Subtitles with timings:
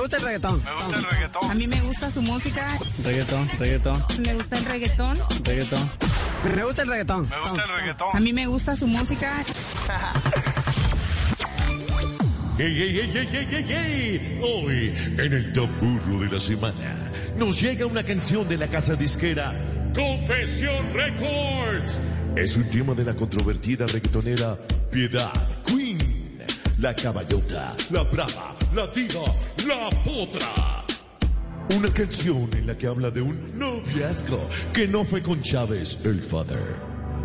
[0.00, 0.62] gusta el reggaetón.
[0.64, 1.50] Me gusta el reggaetón.
[1.50, 2.78] A mí me gusta su música.
[3.04, 5.14] Reggaetón, reggaetón, Me gusta el reggaetón.
[5.44, 5.90] reggaetón.
[6.56, 7.28] Me gusta el reggaetón.
[7.28, 8.08] Me gusta el reggaetón.
[8.14, 9.44] A mí me gusta su música.
[12.58, 14.40] ¡Ey, ey, ey, ey, ey, ey, ey!
[14.42, 18.94] Hoy, en el Top Burro de la semana, nos llega una canción de la casa
[18.96, 19.54] disquera
[19.94, 22.00] Confesión Records.
[22.36, 24.58] Es un tema de la controvertida reggaetonera
[24.90, 25.32] Piedad
[25.64, 26.19] Queen.
[26.80, 29.24] La caballota, la brava, la diva,
[29.66, 30.82] la potra.
[31.76, 36.22] Una canción en la que habla de un noviazgo que no fue con Chávez el
[36.22, 36.76] father.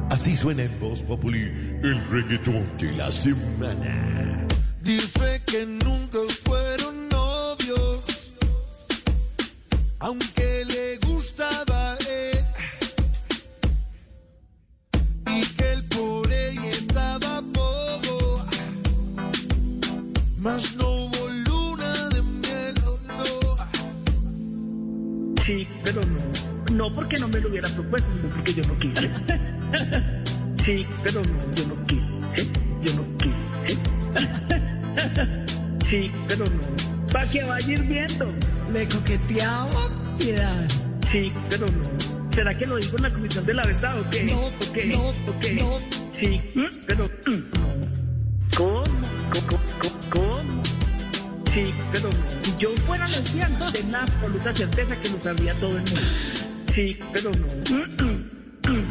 [0.10, 1.46] Así suena en voz populi
[1.84, 4.46] el reggaetón de la semana.
[4.82, 8.34] Dice que nunca fueron novios,
[9.99, 12.46] aunque le gustaba él.
[20.77, 23.23] No hubo luna de miel, oh, no.
[25.46, 26.76] Sí, pero no.
[26.76, 29.10] No porque no me lo hubiera propuesto, sino porque yo no quise.
[30.65, 32.52] Sí, pero no, yo no quise.
[32.82, 33.77] Yo no quise.
[35.90, 37.08] Sí, pero no.
[37.12, 38.34] ¿Para que vaya ir viendo?
[38.74, 40.68] Le coqueteaba piedad.
[41.12, 42.32] Sí, pero no.
[42.34, 44.24] ¿Será que lo digo en la comisión de la verdad o qué?
[44.24, 44.85] No, ¿O qué?
[44.87, 45.54] no, ¿O qué?
[45.54, 45.80] no.
[46.20, 46.41] Sí,
[46.87, 47.08] pero
[52.96, 56.01] fuera lesbiana, de la absoluta certeza que lo sabía todo el mundo.
[56.74, 57.48] Sí, pero no.
[57.70, 58.85] Mm, mm, mm.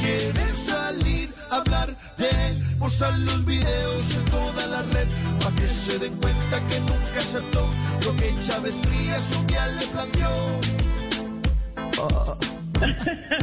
[0.00, 5.08] Quiere salir a hablar de él, mostrar los videos en toda la red,
[5.40, 7.68] para que se den cuenta que nunca aceptó
[8.04, 10.60] lo que Chávez Frías un día le planteó.
[11.98, 12.36] Ah.